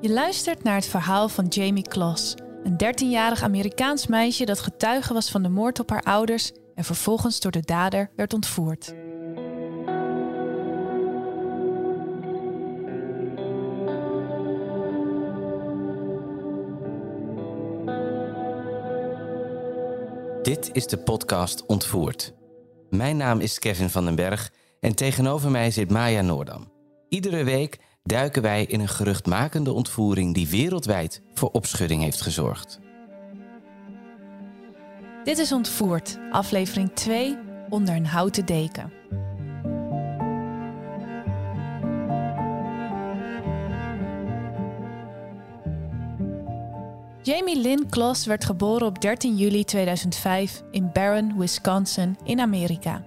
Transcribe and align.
Je 0.00 0.10
luistert 0.10 0.62
naar 0.62 0.74
het 0.74 0.86
verhaal 0.86 1.28
van 1.28 1.46
Jamie 1.46 1.88
Kloss, 1.88 2.34
een 2.62 2.82
13-jarig 2.84 3.42
Amerikaans 3.42 4.06
meisje 4.06 4.44
dat 4.44 4.60
getuige 4.60 5.12
was 5.12 5.30
van 5.30 5.42
de 5.42 5.48
moord 5.48 5.80
op 5.80 5.90
haar 5.90 6.02
ouders 6.02 6.52
en 6.74 6.84
vervolgens 6.84 7.40
door 7.40 7.50
de 7.50 7.60
dader 7.60 8.10
werd 8.16 8.34
ontvoerd. 8.34 8.94
Dit 20.42 20.70
is 20.72 20.86
de 20.86 20.98
podcast 21.04 21.66
Ontvoerd. 21.66 22.34
Mijn 22.90 23.16
naam 23.16 23.40
is 23.40 23.58
Kevin 23.58 23.90
van 23.90 24.04
den 24.04 24.14
Berg 24.14 24.52
en 24.80 24.94
tegenover 24.94 25.50
mij 25.50 25.70
zit 25.70 25.90
Maya 25.90 26.22
Noordam. 26.22 26.72
Iedere 27.08 27.44
week 27.44 27.78
duiken 28.06 28.42
wij 28.42 28.64
in 28.64 28.80
een 28.80 28.88
geruchtmakende 28.88 29.72
ontvoering 29.72 30.34
die 30.34 30.48
wereldwijd 30.48 31.22
voor 31.34 31.50
opschudding 31.50 32.02
heeft 32.02 32.20
gezorgd. 32.20 32.80
Dit 35.24 35.38
is 35.38 35.52
Ontvoerd, 35.52 36.18
aflevering 36.30 36.92
2, 36.94 37.38
onder 37.68 37.94
een 37.94 38.06
houten 38.06 38.46
deken. 38.46 38.92
Jamie 47.22 47.60
Lynn 47.60 47.86
Kloss 47.90 48.26
werd 48.26 48.44
geboren 48.44 48.86
op 48.86 49.00
13 49.00 49.36
juli 49.36 49.64
2005 49.64 50.62
in 50.70 50.90
Barron, 50.92 51.38
Wisconsin 51.38 52.16
in 52.24 52.40
Amerika. 52.40 53.04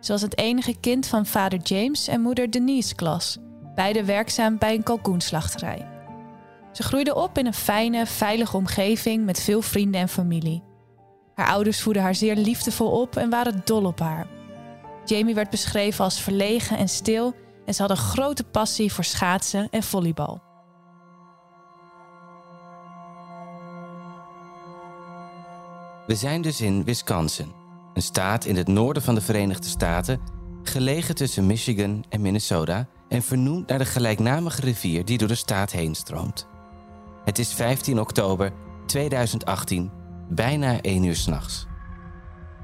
Ze 0.00 0.12
was 0.12 0.22
het 0.22 0.38
enige 0.38 0.80
kind 0.80 1.06
van 1.06 1.26
vader 1.26 1.58
James 1.58 2.08
en 2.08 2.20
moeder 2.20 2.50
Denise 2.50 2.94
Kloss, 2.94 3.38
beide 3.74 4.04
werkzaam 4.04 4.58
bij 4.58 4.74
een 4.74 4.82
kalkoenslachterij. 4.82 5.86
Ze 6.72 6.82
groeide 6.82 7.14
op 7.14 7.38
in 7.38 7.46
een 7.46 7.54
fijne, 7.54 8.06
veilige 8.06 8.56
omgeving 8.56 9.24
met 9.24 9.40
veel 9.40 9.62
vrienden 9.62 10.00
en 10.00 10.08
familie. 10.08 10.62
Haar 11.34 11.48
ouders 11.48 11.82
voeden 11.82 12.02
haar 12.02 12.14
zeer 12.14 12.36
liefdevol 12.36 13.00
op 13.00 13.16
en 13.16 13.30
waren 13.30 13.60
dol 13.64 13.84
op 13.84 13.98
haar. 13.98 14.26
Jamie 15.04 15.34
werd 15.34 15.50
beschreven 15.50 16.04
als 16.04 16.20
verlegen 16.20 16.78
en 16.78 16.88
stil 16.88 17.34
en 17.66 17.74
ze 17.74 17.82
had 17.82 17.90
een 17.90 17.96
grote 17.96 18.44
passie 18.44 18.92
voor 18.92 19.04
schaatsen 19.04 19.68
en 19.70 19.82
volleybal. 19.82 20.42
We 26.06 26.14
zijn 26.14 26.42
dus 26.42 26.60
in 26.60 26.84
Wisconsin, 26.84 27.52
een 27.94 28.02
staat 28.02 28.44
in 28.44 28.56
het 28.56 28.68
noorden 28.68 29.02
van 29.02 29.14
de 29.14 29.20
Verenigde 29.20 29.68
Staten, 29.68 30.20
gelegen 30.62 31.14
tussen 31.14 31.46
Michigan 31.46 32.04
en 32.08 32.20
Minnesota 32.20 32.88
en 33.12 33.22
vernoemd 33.22 33.68
naar 33.68 33.78
de 33.78 33.84
gelijknamige 33.84 34.60
rivier 34.60 35.04
die 35.04 35.18
door 35.18 35.28
de 35.28 35.34
staat 35.34 35.70
heen 35.70 35.94
stroomt. 35.94 36.46
Het 37.24 37.38
is 37.38 37.52
15 37.52 38.00
oktober 38.00 38.52
2018, 38.86 39.90
bijna 40.28 40.80
1 40.80 41.04
uur 41.04 41.16
s'nachts. 41.16 41.66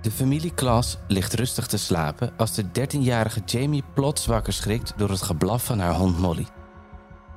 De 0.03 0.11
familie 0.11 0.55
Klaas 0.55 0.99
ligt 1.09 1.35
rustig 1.35 1.67
te 1.67 1.77
slapen 1.77 2.33
als 2.37 2.55
de 2.55 2.65
13-jarige 2.65 3.41
Jamie 3.45 3.83
plots 3.95 4.27
wakker 4.27 4.53
schrikt 4.53 4.93
door 4.97 5.11
het 5.11 5.23
geblaf 5.23 5.65
van 5.65 5.79
haar 5.79 5.95
hond 5.95 6.19
Molly. 6.19 6.47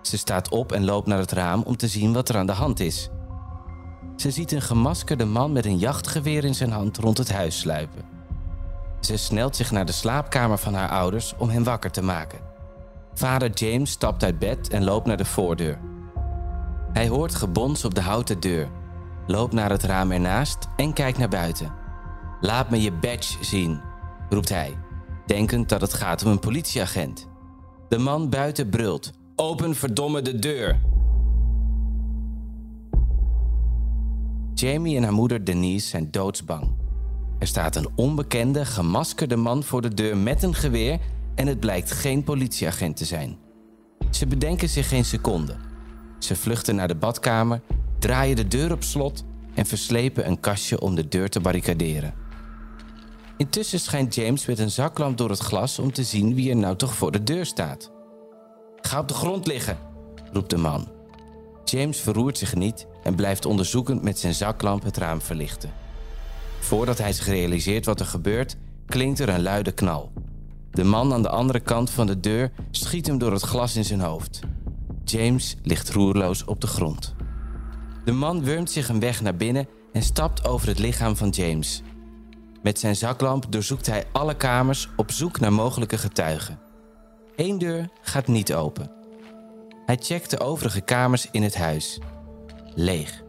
Ze 0.01 0.17
staat 0.17 0.49
op 0.49 0.71
en 0.71 0.85
loopt 0.85 1.07
naar 1.07 1.19
het 1.19 1.31
raam 1.31 1.61
om 1.61 1.77
te 1.77 1.87
zien 1.87 2.13
wat 2.13 2.29
er 2.29 2.37
aan 2.37 2.45
de 2.45 2.51
hand 2.51 2.79
is. 2.79 3.09
Ze 4.15 4.31
ziet 4.31 4.51
een 4.51 4.61
gemaskerde 4.61 5.25
man 5.25 5.51
met 5.51 5.65
een 5.65 5.77
jachtgeweer 5.77 6.43
in 6.43 6.55
zijn 6.55 6.71
hand 6.71 6.97
rond 6.97 7.17
het 7.17 7.31
huis 7.31 7.59
sluipen. 7.59 8.05
Ze 8.99 9.17
snelt 9.17 9.55
zich 9.55 9.71
naar 9.71 9.85
de 9.85 9.91
slaapkamer 9.91 10.57
van 10.57 10.73
haar 10.73 10.89
ouders 10.89 11.33
om 11.37 11.49
hen 11.49 11.63
wakker 11.63 11.91
te 11.91 12.01
maken. 12.01 12.50
Vader 13.13 13.49
James 13.49 13.91
stapt 13.91 14.23
uit 14.23 14.39
bed 14.39 14.69
en 14.69 14.83
loopt 14.83 15.05
naar 15.05 15.17
de 15.17 15.25
voordeur. 15.25 15.79
Hij 16.93 17.07
hoort 17.07 17.35
gebons 17.35 17.85
op 17.85 17.95
de 17.95 18.01
houten 18.01 18.39
deur, 18.39 18.69
loopt 19.27 19.53
naar 19.53 19.69
het 19.69 19.83
raam 19.83 20.11
ernaast 20.11 20.67
en 20.75 20.93
kijkt 20.93 21.17
naar 21.17 21.29
buiten. 21.29 21.73
Laat 22.41 22.69
me 22.69 22.81
je 22.81 22.91
badge 22.91 23.43
zien, 23.43 23.81
roept 24.29 24.49
hij, 24.49 24.77
denkend 25.25 25.69
dat 25.69 25.81
het 25.81 25.93
gaat 25.93 26.25
om 26.25 26.31
een 26.31 26.39
politieagent. 26.39 27.27
De 27.89 27.97
man 27.97 28.29
buiten 28.29 28.69
brult: 28.69 29.11
Open 29.35 29.75
verdomme 29.75 30.21
de 30.21 30.39
deur! 30.39 30.79
Jamie 34.53 34.97
en 34.97 35.03
haar 35.03 35.13
moeder 35.13 35.45
Denise 35.45 35.87
zijn 35.87 36.11
doodsbang. 36.11 36.71
Er 37.39 37.47
staat 37.47 37.75
een 37.75 37.89
onbekende, 37.95 38.65
gemaskerde 38.65 39.35
man 39.35 39.63
voor 39.63 39.81
de 39.81 39.93
deur 39.93 40.17
met 40.17 40.43
een 40.43 40.53
geweer 40.53 40.99
en 41.35 41.47
het 41.47 41.59
blijkt 41.59 41.91
geen 41.91 42.23
politieagent 42.23 42.97
te 42.97 43.05
zijn. 43.05 43.37
Ze 44.09 44.27
bedenken 44.27 44.69
zich 44.69 44.87
geen 44.87 45.05
seconde. 45.05 45.55
Ze 46.19 46.35
vluchten 46.35 46.75
naar 46.75 46.87
de 46.87 46.95
badkamer, 46.95 47.61
draaien 47.99 48.35
de 48.35 48.47
deur 48.47 48.71
op 48.71 48.83
slot 48.83 49.23
en 49.53 49.65
verslepen 49.65 50.27
een 50.27 50.39
kastje 50.39 50.79
om 50.79 50.95
de 50.95 51.07
deur 51.07 51.29
te 51.29 51.39
barricaderen. 51.39 52.13
Intussen 53.37 53.79
schijnt 53.79 54.15
James 54.15 54.45
met 54.45 54.59
een 54.59 54.71
zaklamp 54.71 55.17
door 55.17 55.29
het 55.29 55.39
glas 55.39 55.79
om 55.79 55.91
te 55.91 56.03
zien 56.03 56.35
wie 56.35 56.49
er 56.49 56.55
nou 56.55 56.75
toch 56.75 56.93
voor 56.95 57.11
de 57.11 57.23
deur 57.23 57.45
staat. 57.45 57.91
Ga 58.81 58.99
op 58.99 59.07
de 59.07 59.13
grond 59.13 59.47
liggen, 59.47 59.77
roept 60.33 60.49
de 60.49 60.57
man. 60.57 60.87
James 61.65 61.99
verroert 61.99 62.37
zich 62.37 62.55
niet 62.55 62.87
en 63.03 63.15
blijft 63.15 63.45
onderzoekend 63.45 64.01
met 64.01 64.19
zijn 64.19 64.33
zaklamp 64.33 64.83
het 64.83 64.97
raam 64.97 65.21
verlichten. 65.21 65.71
Voordat 66.59 66.97
hij 66.97 67.13
zich 67.13 67.25
realiseert 67.25 67.85
wat 67.85 67.99
er 67.99 68.05
gebeurt, 68.05 68.57
klinkt 68.85 69.19
er 69.19 69.29
een 69.29 69.41
luide 69.41 69.71
knal. 69.71 70.11
De 70.71 70.83
man 70.83 71.13
aan 71.13 71.21
de 71.21 71.29
andere 71.29 71.59
kant 71.59 71.89
van 71.89 72.07
de 72.07 72.19
deur 72.19 72.51
schiet 72.71 73.07
hem 73.07 73.17
door 73.17 73.31
het 73.31 73.41
glas 73.41 73.75
in 73.75 73.85
zijn 73.85 74.01
hoofd. 74.01 74.39
James 75.03 75.55
ligt 75.63 75.89
roerloos 75.89 76.45
op 76.45 76.61
de 76.61 76.67
grond. 76.67 77.15
De 78.05 78.11
man 78.11 78.43
wurmt 78.43 78.71
zich 78.71 78.89
een 78.89 78.99
weg 78.99 79.21
naar 79.21 79.35
binnen 79.35 79.67
en 79.93 80.01
stapt 80.01 80.47
over 80.47 80.67
het 80.67 80.79
lichaam 80.79 81.15
van 81.15 81.29
James. 81.29 81.81
Met 82.61 82.79
zijn 82.79 82.95
zaklamp 82.95 83.45
doorzoekt 83.49 83.85
hij 83.85 84.05
alle 84.11 84.35
kamers 84.35 84.89
op 84.95 85.11
zoek 85.11 85.39
naar 85.39 85.53
mogelijke 85.53 85.97
getuigen. 85.97 86.59
Eén 87.35 87.57
deur 87.57 87.89
gaat 88.01 88.27
niet 88.27 88.53
open. 88.53 88.91
Hij 89.85 89.97
checkt 90.01 90.29
de 90.29 90.39
overige 90.39 90.81
kamers 90.81 91.27
in 91.31 91.43
het 91.43 91.55
huis. 91.55 91.99
Leeg. 92.75 93.23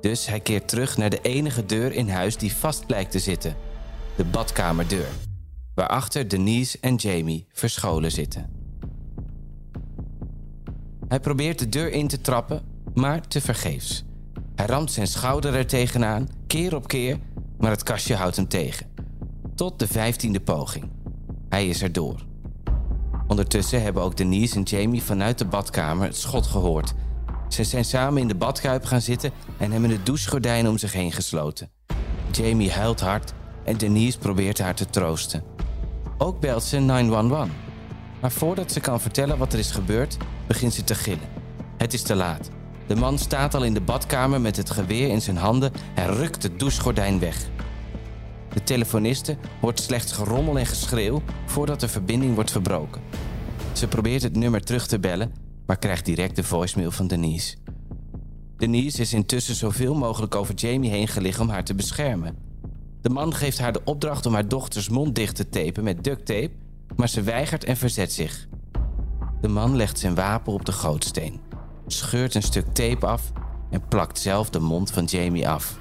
Dus 0.00 0.26
hij 0.26 0.40
keert 0.40 0.68
terug 0.68 0.96
naar 0.96 1.10
de 1.10 1.20
enige 1.20 1.66
deur 1.66 1.92
in 1.92 2.08
huis 2.08 2.36
die 2.36 2.54
vast 2.54 2.86
blijkt 2.86 3.10
te 3.10 3.18
zitten: 3.18 3.56
de 4.16 4.24
badkamerdeur, 4.24 5.08
waarachter 5.74 6.28
Denise 6.28 6.78
en 6.80 6.94
Jamie 6.94 7.46
verscholen 7.52 8.10
zitten. 8.10 8.50
Hij 11.08 11.20
probeert 11.20 11.58
de 11.58 11.68
deur 11.68 11.92
in 11.92 12.08
te 12.08 12.20
trappen, 12.20 12.62
maar 12.94 13.28
tevergeefs. 13.28 14.04
Hij 14.54 14.66
ramt 14.66 14.92
zijn 14.92 15.06
schouder 15.06 15.54
er 15.54 15.66
tegenaan, 15.66 16.28
keer 16.46 16.74
op 16.74 16.88
keer, 16.88 17.18
maar 17.58 17.70
het 17.70 17.82
kastje 17.82 18.14
houdt 18.14 18.36
hem 18.36 18.48
tegen. 18.48 18.86
Tot 19.54 19.78
de 19.78 19.86
vijftiende 19.86 20.40
poging. 20.40 20.90
Hij 21.48 21.68
is 21.68 21.82
er 21.82 21.92
door. 21.92 22.20
Ondertussen 23.26 23.82
hebben 23.82 24.02
ook 24.02 24.16
Denise 24.16 24.56
en 24.56 24.62
Jamie 24.62 25.02
vanuit 25.02 25.38
de 25.38 25.44
badkamer 25.44 26.06
het 26.06 26.16
schot 26.16 26.46
gehoord. 26.46 26.94
Ze 27.48 27.64
zijn 27.64 27.84
samen 27.84 28.20
in 28.20 28.28
de 28.28 28.34
badkuip 28.34 28.84
gaan 28.84 29.00
zitten 29.00 29.30
en 29.58 29.72
hebben 29.72 29.90
de 29.90 30.02
douchegordijnen 30.02 30.70
om 30.70 30.78
zich 30.78 30.92
heen 30.92 31.12
gesloten. 31.12 31.70
Jamie 32.32 32.72
huilt 32.72 33.00
hard 33.00 33.32
en 33.64 33.76
Denise 33.76 34.18
probeert 34.18 34.58
haar 34.58 34.74
te 34.74 34.86
troosten. 34.86 35.53
Ook 36.24 36.40
belt 36.40 36.62
ze 36.62 36.78
911. 36.78 37.48
Maar 38.20 38.32
voordat 38.32 38.72
ze 38.72 38.80
kan 38.80 39.00
vertellen 39.00 39.38
wat 39.38 39.52
er 39.52 39.58
is 39.58 39.70
gebeurd, 39.70 40.16
begint 40.46 40.74
ze 40.74 40.84
te 40.84 40.94
gillen. 40.94 41.28
Het 41.76 41.92
is 41.92 42.02
te 42.02 42.14
laat. 42.14 42.50
De 42.86 42.96
man 42.96 43.18
staat 43.18 43.54
al 43.54 43.64
in 43.64 43.74
de 43.74 43.80
badkamer 43.80 44.40
met 44.40 44.56
het 44.56 44.70
geweer 44.70 45.08
in 45.08 45.20
zijn 45.20 45.36
handen 45.36 45.72
en 45.94 46.14
rukt 46.14 46.42
het 46.42 46.58
douchegordijn 46.58 47.18
weg. 47.18 47.48
De 48.54 48.62
telefoniste 48.62 49.36
hoort 49.60 49.80
slechts 49.80 50.12
gerommel 50.12 50.58
en 50.58 50.66
geschreeuw 50.66 51.22
voordat 51.46 51.80
de 51.80 51.88
verbinding 51.88 52.34
wordt 52.34 52.50
verbroken. 52.50 53.02
Ze 53.72 53.88
probeert 53.88 54.22
het 54.22 54.36
nummer 54.36 54.64
terug 54.64 54.86
te 54.86 54.98
bellen, 54.98 55.32
maar 55.66 55.78
krijgt 55.78 56.04
direct 56.04 56.36
de 56.36 56.44
voicemail 56.44 56.90
van 56.90 57.06
Denise. 57.06 57.56
Denise 58.56 59.00
is 59.00 59.12
intussen 59.12 59.54
zoveel 59.54 59.94
mogelijk 59.94 60.34
over 60.34 60.54
Jamie 60.54 60.90
heen 60.90 61.08
gelegen 61.08 61.42
om 61.42 61.48
haar 61.48 61.64
te 61.64 61.74
beschermen. 61.74 62.53
De 63.04 63.10
man 63.10 63.34
geeft 63.34 63.58
haar 63.58 63.72
de 63.72 63.80
opdracht 63.84 64.26
om 64.26 64.34
haar 64.34 64.48
dochters 64.48 64.88
mond 64.88 65.14
dicht 65.14 65.36
te 65.36 65.48
tapen 65.48 65.84
met 65.84 66.04
duct 66.04 66.26
tape, 66.26 66.50
maar 66.96 67.08
ze 67.08 67.22
weigert 67.22 67.64
en 67.64 67.76
verzet 67.76 68.12
zich. 68.12 68.48
De 69.40 69.48
man 69.48 69.76
legt 69.76 69.98
zijn 69.98 70.14
wapen 70.14 70.52
op 70.52 70.64
de 70.64 70.72
gootsteen, 70.72 71.40
scheurt 71.86 72.34
een 72.34 72.42
stuk 72.42 72.66
tape 72.72 73.06
af 73.06 73.32
en 73.70 73.88
plakt 73.88 74.18
zelf 74.18 74.50
de 74.50 74.58
mond 74.58 74.90
van 74.90 75.04
Jamie 75.04 75.48
af. 75.48 75.78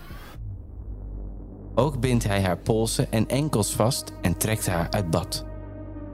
Ook 1.75 1.99
bindt 1.99 2.23
hij 2.23 2.41
haar 2.41 2.57
polsen 2.57 3.11
en 3.11 3.27
enkels 3.27 3.73
vast 3.75 4.13
en 4.21 4.37
trekt 4.37 4.67
haar 4.67 4.89
uit 4.89 5.09
bad. 5.09 5.45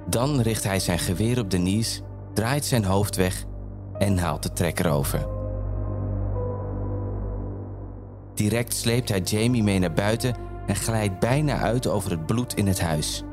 Dan 0.09 0.41
richt 0.41 0.63
hij 0.63 0.79
zijn 0.79 0.99
geweer 0.99 1.39
op 1.39 1.49
Denise, 1.49 2.01
draait 2.33 2.65
zijn 2.65 2.85
hoofd 2.85 3.15
weg 3.15 3.45
en 3.97 4.17
haalt 4.17 4.43
de 4.43 4.53
trekker 4.53 4.89
over. 4.91 5.27
Direct 8.33 8.73
sleept 8.73 9.09
hij 9.09 9.19
Jamie 9.19 9.63
mee 9.63 9.79
naar 9.79 9.93
buiten 9.93 10.47
en 10.69 10.75
glijdt 10.75 11.19
bijna 11.19 11.59
uit 11.59 11.87
over 11.87 12.11
het 12.11 12.25
bloed 12.25 12.53
in 12.53 12.67
het 12.67 12.81
huis. 12.81 13.23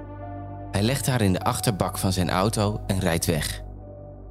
Hij 0.70 0.82
legt 0.82 1.06
haar 1.06 1.20
in 1.20 1.32
de 1.32 1.40
achterbak 1.40 1.98
van 1.98 2.12
zijn 2.12 2.30
auto 2.30 2.80
en 2.86 2.98
rijdt 2.98 3.26
weg. 3.26 3.62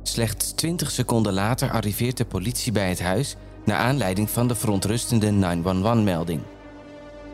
Slechts 0.03 0.51
20 0.51 0.91
seconden 0.91 1.33
later 1.33 1.71
arriveert 1.71 2.17
de 2.17 2.25
politie 2.25 2.71
bij 2.71 2.89
het 2.89 3.01
huis 3.01 3.35
naar 3.65 3.77
aanleiding 3.77 4.29
van 4.29 4.47
de 4.47 4.55
verontrustende 4.55 5.31
911-melding. 5.31 6.41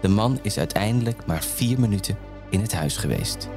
De 0.01 0.07
man 0.07 0.39
is 0.41 0.57
uiteindelijk 0.57 1.25
maar 1.25 1.43
vier 1.43 1.79
minuten 1.79 2.17
in 2.49 2.61
het 2.61 2.73
huis 2.73 2.97
geweest. 2.97 3.49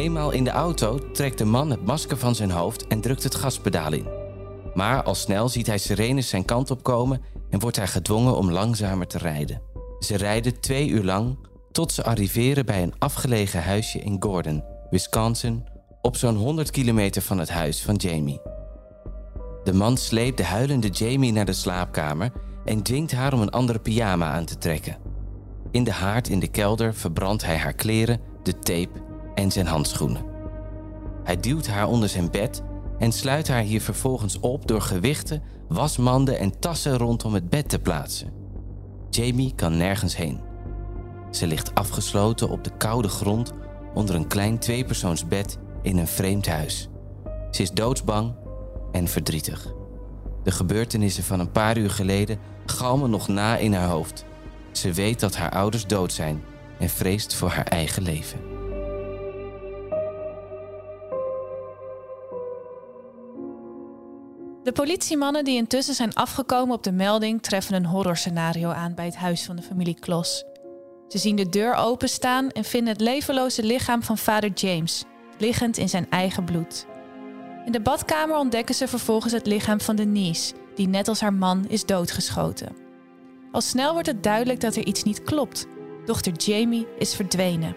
Eenmaal 0.00 0.30
in 0.30 0.44
de 0.44 0.50
auto 0.50 0.98
trekt 1.12 1.38
de 1.38 1.44
man 1.44 1.70
het 1.70 1.86
masker 1.86 2.16
van 2.16 2.34
zijn 2.34 2.50
hoofd 2.50 2.86
en 2.86 3.00
drukt 3.00 3.22
het 3.22 3.34
gaspedaal 3.34 3.92
in. 3.92 4.06
Maar 4.74 5.02
al 5.02 5.14
snel 5.14 5.48
ziet 5.48 5.66
hij 5.66 5.78
sirenes 5.78 6.28
zijn 6.28 6.44
kant 6.44 6.70
op 6.70 6.82
komen 6.82 7.22
en 7.50 7.58
wordt 7.58 7.76
hij 7.76 7.86
gedwongen 7.86 8.36
om 8.36 8.50
langzamer 8.50 9.06
te 9.06 9.18
rijden. 9.18 9.62
Ze 9.98 10.16
rijden 10.16 10.60
twee 10.60 10.88
uur 10.88 11.04
lang 11.04 11.38
tot 11.72 11.92
ze 11.92 12.04
arriveren 12.04 12.66
bij 12.66 12.82
een 12.82 12.94
afgelegen 12.98 13.62
huisje 13.62 13.98
in 13.98 14.16
Gordon, 14.20 14.64
Wisconsin, 14.90 15.64
op 16.00 16.16
zo'n 16.16 16.36
100 16.36 16.70
kilometer 16.70 17.22
van 17.22 17.38
het 17.38 17.50
huis 17.50 17.82
van 17.82 17.94
Jamie. 17.94 18.40
De 19.64 19.72
man 19.72 19.96
sleept 19.96 20.36
de 20.36 20.44
huilende 20.44 20.88
Jamie 20.88 21.32
naar 21.32 21.44
de 21.44 21.52
slaapkamer 21.52 22.32
en 22.64 22.82
dwingt 22.82 23.12
haar 23.12 23.32
om 23.32 23.40
een 23.40 23.50
andere 23.50 23.78
pyjama 23.78 24.30
aan 24.30 24.44
te 24.44 24.58
trekken. 24.58 24.96
In 25.70 25.84
de 25.84 25.92
haard 25.92 26.28
in 26.28 26.38
de 26.38 26.48
kelder 26.48 26.94
verbrandt 26.94 27.44
hij 27.44 27.56
haar 27.56 27.74
kleren, 27.74 28.20
de 28.42 28.58
tape 28.58 29.08
en 29.40 29.50
zijn 29.50 29.66
handschoenen. 29.66 30.24
Hij 31.24 31.36
duwt 31.36 31.66
haar 31.66 31.88
onder 31.88 32.08
zijn 32.08 32.30
bed 32.30 32.62
en 32.98 33.12
sluit 33.12 33.48
haar 33.48 33.62
hier 33.62 33.80
vervolgens 33.80 34.40
op 34.40 34.66
door 34.66 34.80
gewichten, 34.80 35.42
wasmanden 35.68 36.38
en 36.38 36.58
tassen 36.58 36.96
rondom 36.96 37.34
het 37.34 37.48
bed 37.48 37.68
te 37.68 37.78
plaatsen. 37.78 38.32
Jamie 39.10 39.54
kan 39.54 39.76
nergens 39.76 40.16
heen. 40.16 40.40
Ze 41.30 41.46
ligt 41.46 41.74
afgesloten 41.74 42.48
op 42.48 42.64
de 42.64 42.70
koude 42.76 43.08
grond 43.08 43.52
onder 43.94 44.14
een 44.14 44.26
klein 44.26 44.58
tweepersoonsbed 44.58 45.58
in 45.82 45.98
een 45.98 46.06
vreemd 46.06 46.46
huis. 46.46 46.88
Ze 47.50 47.62
is 47.62 47.70
doodsbang 47.70 48.34
en 48.92 49.08
verdrietig. 49.08 49.72
De 50.42 50.50
gebeurtenissen 50.50 51.24
van 51.24 51.40
een 51.40 51.52
paar 51.52 51.78
uur 51.78 51.90
geleden 51.90 52.38
galmen 52.66 53.10
nog 53.10 53.28
na 53.28 53.56
in 53.56 53.72
haar 53.72 53.88
hoofd. 53.88 54.24
Ze 54.72 54.92
weet 54.92 55.20
dat 55.20 55.36
haar 55.36 55.50
ouders 55.50 55.86
dood 55.86 56.12
zijn 56.12 56.42
en 56.78 56.88
vreest 56.88 57.34
voor 57.34 57.48
haar 57.48 57.66
eigen 57.66 58.02
leven. 58.02 58.49
De 64.70 64.76
politiemannen 64.76 65.44
die 65.44 65.56
intussen 65.56 65.94
zijn 65.94 66.14
afgekomen 66.14 66.74
op 66.74 66.82
de 66.82 66.92
melding 66.92 67.42
treffen 67.42 67.74
een 67.74 67.86
horrorscenario 67.86 68.68
aan 68.68 68.94
bij 68.94 69.04
het 69.04 69.16
huis 69.16 69.44
van 69.44 69.56
de 69.56 69.62
familie 69.62 69.98
Klos. 70.00 70.44
Ze 71.08 71.18
zien 71.18 71.36
de 71.36 71.48
deur 71.48 71.74
openstaan 71.74 72.50
en 72.50 72.64
vinden 72.64 72.92
het 72.92 73.02
levenloze 73.02 73.62
lichaam 73.62 74.02
van 74.02 74.18
vader 74.18 74.50
James, 74.52 75.04
liggend 75.38 75.76
in 75.76 75.88
zijn 75.88 76.06
eigen 76.10 76.44
bloed. 76.44 76.86
In 77.64 77.72
de 77.72 77.80
badkamer 77.80 78.36
ontdekken 78.36 78.74
ze 78.74 78.88
vervolgens 78.88 79.32
het 79.32 79.46
lichaam 79.46 79.80
van 79.80 79.96
Denise, 79.96 80.54
die 80.74 80.88
net 80.88 81.08
als 81.08 81.20
haar 81.20 81.34
man 81.34 81.64
is 81.68 81.86
doodgeschoten. 81.86 82.76
Al 83.52 83.60
snel 83.60 83.92
wordt 83.92 84.08
het 84.08 84.22
duidelijk 84.22 84.60
dat 84.60 84.76
er 84.76 84.86
iets 84.86 85.02
niet 85.02 85.22
klopt. 85.22 85.66
Dochter 86.04 86.32
Jamie 86.32 86.86
is 86.98 87.14
verdwenen. 87.14 87.76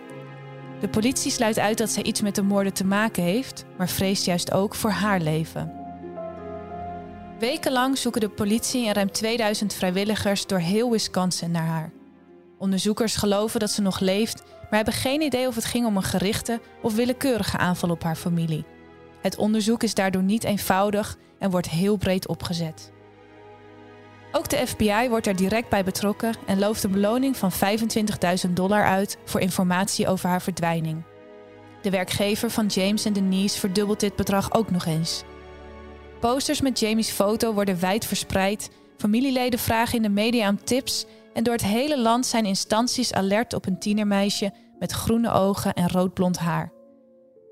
De 0.80 0.90
politie 0.90 1.32
sluit 1.32 1.60
uit 1.60 1.78
dat 1.78 1.90
zij 1.90 2.04
iets 2.04 2.22
met 2.22 2.36
de 2.36 2.44
moorden 2.44 2.74
te 2.74 2.86
maken 2.86 3.24
heeft, 3.24 3.66
maar 3.78 3.90
vreest 3.90 4.26
juist 4.26 4.52
ook 4.52 4.76
voor 4.76 4.92
haar 4.92 5.20
leven. 5.20 5.83
Wekenlang 7.40 7.98
zoeken 7.98 8.22
de 8.22 8.30
politie 8.30 8.88
en 8.88 8.94
ruim 8.94 9.12
2000 9.12 9.74
vrijwilligers 9.74 10.46
door 10.46 10.60
heel 10.60 10.92
Wisconsin 10.92 11.52
naar 11.52 11.66
haar. 11.66 11.92
Onderzoekers 12.58 13.16
geloven 13.16 13.60
dat 13.60 13.72
ze 13.72 13.82
nog 13.82 14.00
leeft, 14.00 14.44
maar 14.46 14.76
hebben 14.76 14.94
geen 14.94 15.22
idee 15.22 15.48
of 15.48 15.56
het 15.56 15.66
ging 15.66 15.86
om 15.86 15.98
een 15.98 16.04
gerichte 16.04 16.62
of 16.82 16.96
willekeurige 16.96 17.58
aanval 17.58 17.90
op 17.90 18.04
haar 18.04 18.16
familie. 18.16 18.66
Het 19.22 19.38
onderzoek 19.38 19.84
is 19.84 19.94
daardoor 19.94 20.24
niet 20.24 20.44
eenvoudig 20.44 21.18
en 21.40 21.50
wordt 21.50 21.70
heel 21.70 21.98
breed 21.98 22.28
opgezet. 22.28 22.92
Ook 24.32 24.50
de 24.50 24.68
FBI 24.68 25.10
wordt 25.10 25.28
er 25.28 25.36
direct 25.36 25.70
bij 25.70 25.84
betrokken 25.84 26.36
en 26.46 26.60
looft 26.60 26.84
een 26.84 26.92
beloning 26.92 27.38
van 27.38 27.52
25.000 28.48 28.52
dollar 28.54 28.84
uit 28.84 29.18
voor 29.26 29.40
informatie 29.40 30.08
over 30.08 30.30
haar 30.30 30.42
verdwijning. 30.42 31.04
De 31.82 31.90
werkgever 31.90 32.50
van 32.50 32.66
James 32.66 33.06
en 33.06 33.14
Denise 33.14 33.60
verdubbelt 33.60 34.00
dit 34.00 34.16
bedrag 34.16 34.54
ook 34.54 34.72
nog 34.72 34.86
eens. 34.86 35.24
Posters 36.24 36.62
met 36.62 36.80
Jamie's 36.80 37.10
foto 37.10 37.54
worden 37.54 37.80
wijd 37.80 38.06
verspreid, 38.06 38.70
familieleden 38.98 39.60
vragen 39.60 39.96
in 39.96 40.02
de 40.02 40.10
media 40.10 40.50
om 40.50 40.64
tips 40.64 41.06
en 41.34 41.44
door 41.44 41.54
het 41.54 41.64
hele 41.64 42.00
land 42.00 42.26
zijn 42.26 42.46
instanties 42.46 43.14
alert 43.14 43.54
op 43.54 43.66
een 43.66 43.80
tienermeisje 43.80 44.54
met 44.80 44.92
groene 44.92 45.32
ogen 45.32 45.74
en 45.74 45.90
roodblond 45.90 46.38
haar. 46.38 46.72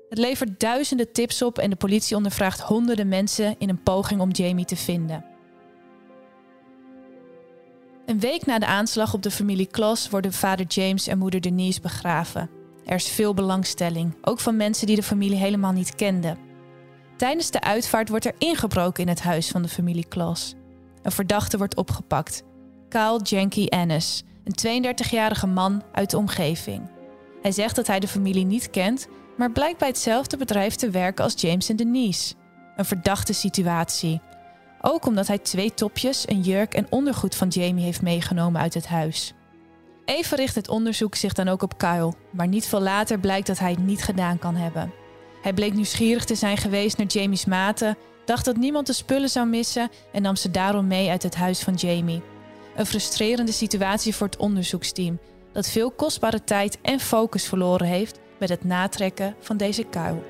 Het 0.08 0.18
levert 0.18 0.60
duizenden 0.60 1.12
tips 1.12 1.42
op 1.42 1.58
en 1.58 1.70
de 1.70 1.76
politie 1.76 2.16
ondervraagt 2.16 2.60
honderden 2.60 3.08
mensen 3.08 3.54
in 3.58 3.68
een 3.68 3.82
poging 3.82 4.20
om 4.20 4.30
Jamie 4.30 4.64
te 4.64 4.76
vinden. 4.76 5.24
Een 8.06 8.20
week 8.20 8.46
na 8.46 8.58
de 8.58 8.66
aanslag 8.66 9.14
op 9.14 9.22
de 9.22 9.30
familie 9.30 9.66
Kloss 9.66 10.08
worden 10.08 10.32
vader 10.32 10.66
James 10.66 11.06
en 11.06 11.18
moeder 11.18 11.40
Denise 11.40 11.80
begraven. 11.80 12.50
Er 12.84 12.94
is 12.94 13.08
veel 13.08 13.34
belangstelling, 13.34 14.16
ook 14.22 14.40
van 14.40 14.56
mensen 14.56 14.86
die 14.86 14.96
de 14.96 15.02
familie 15.02 15.38
helemaal 15.38 15.72
niet 15.72 15.94
kenden. 15.94 16.51
Tijdens 17.22 17.50
de 17.50 17.60
uitvaart 17.60 18.08
wordt 18.08 18.24
er 18.24 18.34
ingebroken 18.38 19.02
in 19.02 19.08
het 19.08 19.20
huis 19.20 19.48
van 19.48 19.62
de 19.62 19.68
familie 19.68 20.06
Kloss. 20.08 20.54
Een 21.02 21.12
verdachte 21.12 21.58
wordt 21.58 21.76
opgepakt. 21.76 22.42
Kyle 22.88 23.20
Janky 23.22 23.66
Ennis, 23.66 24.22
een 24.44 24.94
32-jarige 24.94 25.46
man 25.46 25.82
uit 25.92 26.10
de 26.10 26.16
omgeving. 26.16 26.90
Hij 27.42 27.52
zegt 27.52 27.76
dat 27.76 27.86
hij 27.86 28.00
de 28.00 28.08
familie 28.08 28.44
niet 28.44 28.70
kent, 28.70 29.08
maar 29.36 29.52
blijkt 29.52 29.78
bij 29.78 29.88
hetzelfde 29.88 30.36
bedrijf 30.36 30.74
te 30.74 30.90
werken 30.90 31.24
als 31.24 31.40
James 31.40 31.68
en 31.68 31.76
Denise. 31.76 32.34
Een 32.76 32.84
verdachte 32.84 33.32
situatie. 33.32 34.20
Ook 34.80 35.06
omdat 35.06 35.26
hij 35.26 35.38
twee 35.38 35.74
topjes, 35.74 36.28
een 36.28 36.40
jurk 36.40 36.74
en 36.74 36.86
ondergoed 36.90 37.34
van 37.34 37.48
Jamie 37.48 37.84
heeft 37.84 38.02
meegenomen 38.02 38.60
uit 38.60 38.74
het 38.74 38.86
huis. 38.86 39.34
Even 40.04 40.36
richt 40.36 40.54
het 40.54 40.68
onderzoek 40.68 41.14
zich 41.14 41.32
dan 41.32 41.48
ook 41.48 41.62
op 41.62 41.78
Kyle, 41.78 42.12
maar 42.32 42.48
niet 42.48 42.66
veel 42.66 42.82
later 42.82 43.18
blijkt 43.18 43.46
dat 43.46 43.58
hij 43.58 43.70
het 43.70 43.84
niet 43.84 44.02
gedaan 44.02 44.38
kan 44.38 44.54
hebben. 44.54 45.01
Hij 45.42 45.52
bleek 45.52 45.74
nieuwsgierig 45.74 46.24
te 46.24 46.34
zijn 46.34 46.56
geweest 46.56 46.98
naar 46.98 47.06
Jamie's 47.06 47.44
maten, 47.44 47.96
dacht 48.24 48.44
dat 48.44 48.56
niemand 48.56 48.86
de 48.86 48.92
spullen 48.92 49.28
zou 49.28 49.46
missen 49.46 49.90
en 50.12 50.22
nam 50.22 50.36
ze 50.36 50.50
daarom 50.50 50.86
mee 50.86 51.10
uit 51.10 51.22
het 51.22 51.34
huis 51.34 51.60
van 51.60 51.74
Jamie. 51.74 52.22
Een 52.76 52.86
frustrerende 52.86 53.52
situatie 53.52 54.14
voor 54.14 54.26
het 54.26 54.36
onderzoeksteam, 54.36 55.18
dat 55.52 55.68
veel 55.68 55.90
kostbare 55.90 56.44
tijd 56.44 56.78
en 56.82 57.00
focus 57.00 57.44
verloren 57.44 57.86
heeft 57.86 58.18
met 58.38 58.48
het 58.48 58.64
natrekken 58.64 59.34
van 59.40 59.56
deze 59.56 59.84
kuil. 59.84 60.24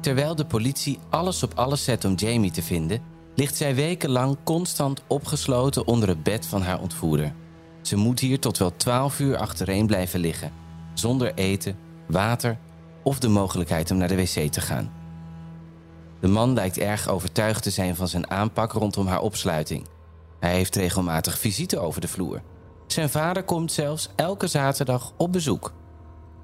Terwijl 0.00 0.34
de 0.34 0.44
politie 0.44 0.98
alles 1.10 1.42
op 1.42 1.52
alles 1.54 1.84
zet 1.84 2.04
om 2.04 2.14
Jamie 2.14 2.50
te 2.50 2.62
vinden, 2.62 3.02
ligt 3.34 3.56
zij 3.56 3.74
wekenlang 3.74 4.36
constant 4.44 5.02
opgesloten 5.06 5.86
onder 5.86 6.08
het 6.08 6.22
bed 6.22 6.46
van 6.46 6.62
haar 6.62 6.80
ontvoerder. 6.80 7.34
Ze 7.82 7.96
moet 7.96 8.20
hier 8.20 8.40
tot 8.40 8.58
wel 8.58 8.76
12 8.76 9.20
uur 9.20 9.36
achtereen 9.36 9.86
blijven 9.86 10.20
liggen, 10.20 10.52
zonder 10.94 11.34
eten, 11.34 11.76
water 12.06 12.58
of 13.02 13.18
de 13.18 13.28
mogelijkheid 13.28 13.90
om 13.90 13.96
naar 13.96 14.08
de 14.08 14.16
wc 14.16 14.52
te 14.52 14.60
gaan. 14.60 14.92
De 16.20 16.28
man 16.28 16.54
lijkt 16.54 16.78
erg 16.78 17.08
overtuigd 17.08 17.62
te 17.62 17.70
zijn 17.70 17.96
van 17.96 18.08
zijn 18.08 18.30
aanpak 18.30 18.72
rondom 18.72 19.06
haar 19.06 19.20
opsluiting. 19.20 19.86
Hij 20.40 20.54
heeft 20.54 20.76
regelmatig 20.76 21.38
visite 21.38 21.78
over 21.78 22.00
de 22.00 22.08
vloer. 22.08 22.42
Zijn 22.86 23.10
vader 23.10 23.42
komt 23.42 23.72
zelfs 23.72 24.08
elke 24.16 24.46
zaterdag 24.46 25.12
op 25.16 25.32
bezoek. 25.32 25.72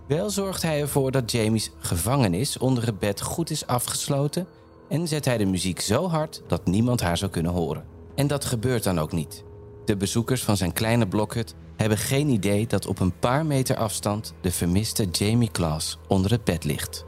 Wel 0.06 0.30
zorgt 0.30 0.62
hij 0.62 0.80
ervoor 0.80 1.10
dat 1.10 1.30
Jamie's 1.30 1.70
gevangenis 1.78 2.58
onder 2.58 2.86
het 2.86 2.98
bed 2.98 3.20
goed 3.20 3.50
is 3.50 3.66
afgesloten 3.66 4.46
en 4.88 5.08
zet 5.08 5.25
hij 5.25 5.38
de 5.38 5.44
muziek 5.44 5.80
zo 5.80 6.08
hard 6.08 6.42
dat 6.46 6.66
niemand 6.66 7.00
haar 7.00 7.16
zou 7.16 7.30
kunnen 7.30 7.52
horen. 7.52 7.84
En 8.14 8.26
dat 8.26 8.44
gebeurt 8.44 8.84
dan 8.84 8.98
ook 8.98 9.12
niet. 9.12 9.44
De 9.84 9.96
bezoekers 9.96 10.42
van 10.42 10.56
zijn 10.56 10.72
kleine 10.72 11.08
blokhut 11.08 11.54
hebben 11.76 11.98
geen 11.98 12.28
idee 12.28 12.66
dat 12.66 12.86
op 12.86 13.00
een 13.00 13.18
paar 13.18 13.46
meter 13.46 13.76
afstand 13.76 14.34
de 14.40 14.50
vermiste 14.50 15.04
Jamie 15.10 15.50
Klaas 15.50 15.98
onder 16.08 16.30
het 16.30 16.44
bed 16.44 16.64
ligt. 16.64 17.04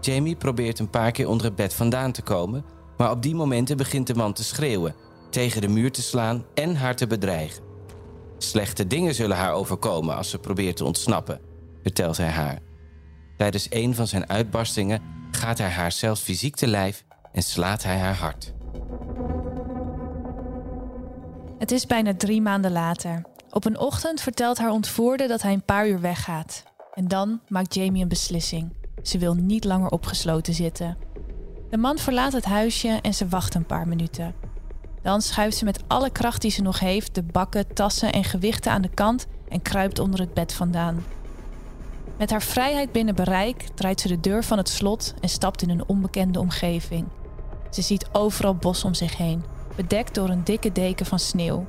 Jamie 0.00 0.36
probeert 0.36 0.78
een 0.78 0.90
paar 0.90 1.10
keer 1.10 1.28
onder 1.28 1.46
het 1.46 1.56
bed 1.56 1.74
vandaan 1.74 2.12
te 2.12 2.22
komen, 2.22 2.64
maar 2.96 3.10
op 3.10 3.22
die 3.22 3.34
momenten 3.34 3.76
begint 3.76 4.06
de 4.06 4.14
man 4.14 4.32
te 4.32 4.44
schreeuwen, 4.44 4.94
tegen 5.30 5.60
de 5.60 5.68
muur 5.68 5.92
te 5.92 6.02
slaan 6.02 6.44
en 6.54 6.76
haar 6.76 6.96
te 6.96 7.06
bedreigen. 7.06 7.71
Slechte 8.42 8.86
dingen 8.86 9.14
zullen 9.14 9.36
haar 9.36 9.52
overkomen 9.52 10.16
als 10.16 10.30
ze 10.30 10.38
probeert 10.38 10.76
te 10.76 10.84
ontsnappen, 10.84 11.40
vertelt 11.82 12.16
hij 12.16 12.28
haar. 12.28 12.58
Tijdens 13.36 13.66
een 13.70 13.94
van 13.94 14.06
zijn 14.06 14.28
uitbarstingen 14.28 15.02
gaat 15.30 15.58
hij 15.58 15.68
haar 15.68 15.92
zelfs 15.92 16.20
fysiek 16.20 16.56
te 16.56 16.66
lijf 16.66 17.04
en 17.32 17.42
slaat 17.42 17.82
hij 17.82 17.98
haar 17.98 18.14
hard. 18.14 18.54
Het 21.58 21.70
is 21.70 21.86
bijna 21.86 22.14
drie 22.14 22.40
maanden 22.40 22.72
later. 22.72 23.22
Op 23.50 23.64
een 23.64 23.78
ochtend 23.78 24.20
vertelt 24.20 24.58
haar 24.58 24.70
ontvoerder 24.70 25.28
dat 25.28 25.42
hij 25.42 25.52
een 25.52 25.64
paar 25.64 25.88
uur 25.88 26.00
weggaat. 26.00 26.62
En 26.94 27.08
dan 27.08 27.40
maakt 27.48 27.74
Jamie 27.74 28.02
een 28.02 28.08
beslissing. 28.08 28.72
Ze 29.02 29.18
wil 29.18 29.34
niet 29.34 29.64
langer 29.64 29.90
opgesloten 29.90 30.54
zitten. 30.54 30.96
De 31.70 31.76
man 31.76 31.98
verlaat 31.98 32.32
het 32.32 32.44
huisje 32.44 32.98
en 33.02 33.14
ze 33.14 33.28
wacht 33.28 33.54
een 33.54 33.66
paar 33.66 33.88
minuten. 33.88 34.34
Dan 35.02 35.22
schuift 35.22 35.56
ze 35.56 35.64
met 35.64 35.82
alle 35.86 36.10
kracht 36.10 36.40
die 36.42 36.50
ze 36.50 36.62
nog 36.62 36.80
heeft 36.80 37.14
de 37.14 37.22
bakken, 37.22 37.74
tassen 37.74 38.12
en 38.12 38.24
gewichten 38.24 38.72
aan 38.72 38.82
de 38.82 38.94
kant 38.94 39.26
en 39.48 39.62
kruipt 39.62 39.98
onder 39.98 40.20
het 40.20 40.34
bed 40.34 40.52
vandaan. 40.52 41.04
Met 42.18 42.30
haar 42.30 42.42
vrijheid 42.42 42.92
binnen 42.92 43.14
bereik 43.14 43.66
draait 43.74 44.00
ze 44.00 44.08
de 44.08 44.20
deur 44.20 44.44
van 44.44 44.58
het 44.58 44.68
slot 44.68 45.14
en 45.20 45.28
stapt 45.28 45.62
in 45.62 45.70
een 45.70 45.88
onbekende 45.88 46.40
omgeving. 46.40 47.06
Ze 47.70 47.82
ziet 47.82 48.06
overal 48.12 48.54
bos 48.54 48.84
om 48.84 48.94
zich 48.94 49.16
heen, 49.16 49.44
bedekt 49.76 50.14
door 50.14 50.28
een 50.28 50.44
dikke 50.44 50.72
deken 50.72 51.06
van 51.06 51.18
sneeuw. 51.18 51.66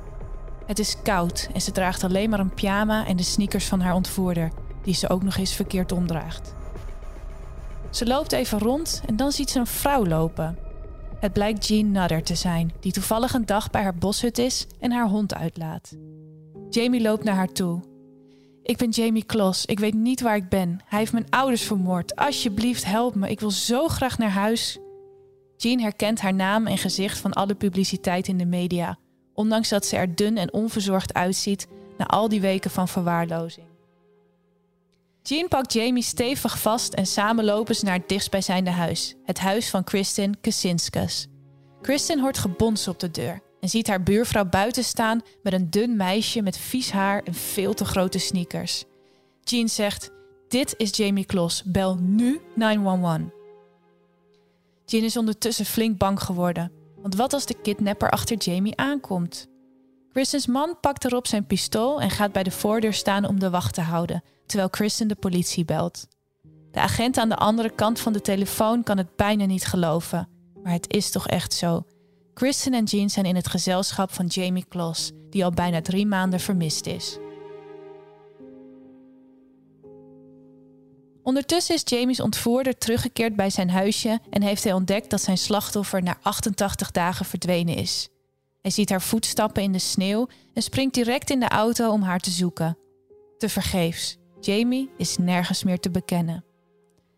Het 0.66 0.78
is 0.78 0.96
koud 1.02 1.48
en 1.54 1.60
ze 1.60 1.72
draagt 1.72 2.04
alleen 2.04 2.30
maar 2.30 2.40
een 2.40 2.54
pyjama 2.54 3.06
en 3.06 3.16
de 3.16 3.22
sneakers 3.22 3.66
van 3.66 3.80
haar 3.80 3.94
ontvoerder, 3.94 4.50
die 4.82 4.94
ze 4.94 5.08
ook 5.08 5.22
nog 5.22 5.36
eens 5.36 5.54
verkeerd 5.54 5.92
omdraagt. 5.92 6.54
Ze 7.90 8.06
loopt 8.06 8.32
even 8.32 8.58
rond 8.58 9.02
en 9.06 9.16
dan 9.16 9.32
ziet 9.32 9.50
ze 9.50 9.58
een 9.58 9.66
vrouw 9.66 10.06
lopen. 10.06 10.58
Het 11.24 11.32
blijkt 11.32 11.66
Jean 11.66 11.90
Nudder 11.90 12.22
te 12.22 12.34
zijn, 12.34 12.72
die 12.80 12.92
toevallig 12.92 13.34
een 13.34 13.46
dag 13.46 13.70
bij 13.70 13.82
haar 13.82 13.94
boshut 13.94 14.38
is 14.38 14.66
en 14.80 14.92
haar 14.92 15.08
hond 15.08 15.34
uitlaat. 15.34 15.96
Jamie 16.70 17.00
loopt 17.00 17.24
naar 17.24 17.34
haar 17.34 17.52
toe. 17.52 17.80
Ik 18.62 18.76
ben 18.76 18.90
Jamie 18.90 19.24
Klos, 19.24 19.64
ik 19.64 19.78
weet 19.78 19.94
niet 19.94 20.20
waar 20.20 20.36
ik 20.36 20.48
ben. 20.48 20.80
Hij 20.84 20.98
heeft 20.98 21.12
mijn 21.12 21.30
ouders 21.30 21.62
vermoord. 21.62 22.16
Alsjeblieft, 22.16 22.84
help 22.84 23.14
me, 23.14 23.30
ik 23.30 23.40
wil 23.40 23.50
zo 23.50 23.88
graag 23.88 24.18
naar 24.18 24.30
huis. 24.30 24.78
Jean 25.56 25.80
herkent 25.80 26.20
haar 26.20 26.34
naam 26.34 26.66
en 26.66 26.78
gezicht 26.78 27.18
van 27.18 27.32
alle 27.32 27.54
publiciteit 27.54 28.28
in 28.28 28.38
de 28.38 28.46
media, 28.46 28.98
ondanks 29.34 29.68
dat 29.68 29.86
ze 29.86 29.96
er 29.96 30.14
dun 30.14 30.36
en 30.36 30.52
onverzorgd 30.52 31.14
uitziet 31.14 31.68
na 31.98 32.06
al 32.06 32.28
die 32.28 32.40
weken 32.40 32.70
van 32.70 32.88
verwaarlozing. 32.88 33.73
Jean 35.26 35.48
pakt 35.48 35.72
Jamie 35.72 36.02
stevig 36.02 36.58
vast 36.58 36.94
en 36.94 37.06
samen 37.06 37.44
lopen 37.44 37.74
ze 37.74 37.84
naar 37.84 37.98
het 37.98 38.08
dichtstbijzijnde 38.08 38.70
huis, 38.70 39.14
het 39.22 39.38
huis 39.38 39.70
van 39.70 39.84
Kristin 39.84 40.40
Kacinskas. 40.40 41.26
Kristin 41.80 42.18
hoort 42.18 42.38
gebons 42.38 42.88
op 42.88 43.00
de 43.00 43.10
deur 43.10 43.40
en 43.60 43.68
ziet 43.68 43.86
haar 43.86 44.02
buurvrouw 44.02 44.44
buiten 44.44 44.84
staan 44.84 45.22
met 45.42 45.52
een 45.52 45.70
dun 45.70 45.96
meisje 45.96 46.42
met 46.42 46.58
vies 46.58 46.90
haar 46.90 47.22
en 47.22 47.34
veel 47.34 47.74
te 47.74 47.84
grote 47.84 48.18
sneakers. 48.18 48.84
Jean 49.40 49.68
zegt: 49.68 50.10
Dit 50.48 50.74
is 50.76 50.96
Jamie 50.96 51.26
Klos, 51.26 51.62
bel 51.64 51.96
nu 52.00 52.40
911. 52.54 53.20
Jean 54.84 55.04
is 55.04 55.16
ondertussen 55.16 55.66
flink 55.66 55.98
bang 55.98 56.22
geworden, 56.22 56.72
want 56.96 57.14
wat 57.14 57.32
als 57.32 57.46
de 57.46 57.56
kidnapper 57.62 58.10
achter 58.10 58.36
Jamie 58.36 58.76
aankomt? 58.76 59.48
Kristen's 60.14 60.46
man 60.46 60.76
pakt 60.80 61.04
erop 61.04 61.26
zijn 61.26 61.46
pistool 61.46 62.00
en 62.00 62.10
gaat 62.10 62.32
bij 62.32 62.42
de 62.42 62.50
voordeur 62.50 62.92
staan 62.92 63.26
om 63.26 63.40
de 63.40 63.50
wacht 63.50 63.74
te 63.74 63.80
houden, 63.80 64.22
terwijl 64.46 64.70
Kristen 64.70 65.08
de 65.08 65.14
politie 65.14 65.64
belt. 65.64 66.06
De 66.70 66.80
agent 66.80 67.18
aan 67.18 67.28
de 67.28 67.36
andere 67.36 67.70
kant 67.70 68.00
van 68.00 68.12
de 68.12 68.20
telefoon 68.20 68.82
kan 68.82 68.98
het 68.98 69.16
bijna 69.16 69.44
niet 69.44 69.66
geloven, 69.66 70.28
maar 70.62 70.72
het 70.72 70.92
is 70.92 71.10
toch 71.10 71.28
echt 71.28 71.52
zo. 71.52 71.86
Kristen 72.34 72.74
en 72.74 72.84
Jean 72.84 73.10
zijn 73.10 73.24
in 73.24 73.36
het 73.36 73.48
gezelschap 73.48 74.12
van 74.12 74.26
Jamie 74.26 74.64
Kloss, 74.68 75.12
die 75.30 75.44
al 75.44 75.50
bijna 75.50 75.80
drie 75.80 76.06
maanden 76.06 76.40
vermist 76.40 76.86
is. 76.86 77.18
Ondertussen 81.22 81.74
is 81.74 81.82
Jamie's 81.84 82.20
ontvoerder 82.20 82.78
teruggekeerd 82.78 83.36
bij 83.36 83.50
zijn 83.50 83.70
huisje 83.70 84.20
en 84.30 84.42
heeft 84.42 84.64
hij 84.64 84.72
ontdekt 84.72 85.10
dat 85.10 85.20
zijn 85.20 85.38
slachtoffer 85.38 86.02
na 86.02 86.18
88 86.22 86.90
dagen 86.90 87.26
verdwenen 87.26 87.76
is. 87.76 88.08
Hij 88.64 88.72
ziet 88.72 88.90
haar 88.90 89.02
voetstappen 89.02 89.62
in 89.62 89.72
de 89.72 89.78
sneeuw 89.78 90.28
en 90.54 90.62
springt 90.62 90.94
direct 90.94 91.30
in 91.30 91.40
de 91.40 91.48
auto 91.48 91.90
om 91.90 92.02
haar 92.02 92.20
te 92.20 92.30
zoeken. 92.30 92.78
Te 93.38 93.48
vergeefs. 93.48 94.18
Jamie 94.40 94.90
is 94.96 95.16
nergens 95.16 95.64
meer 95.64 95.80
te 95.80 95.90
bekennen. 95.90 96.44